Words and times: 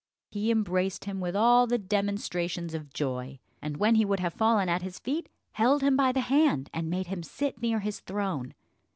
He 0.31 0.49
embraced 0.49 1.05
him 1.05 1.19
with 1.19 1.35
all 1.35 1.67
the 1.67 1.77
demonstrations 1.77 2.73
of 2.73 2.91
joy, 2.91 3.37
and 3.61 3.77
when 3.77 3.93
he 3.93 4.03
would 4.03 4.19
have 4.19 4.33
fallen 4.33 4.67
at 4.67 4.81
his 4.81 4.97
feet, 4.97 5.29
held 5.51 5.83
him 5.83 5.95
by 5.95 6.11
the 6.11 6.21
hand, 6.21 6.71
and 6.73 6.89
made 6.89 7.05
him 7.05 7.21
sit 7.21 7.61
near 7.61 7.81
his 7.81 7.99
throne. 7.99 8.55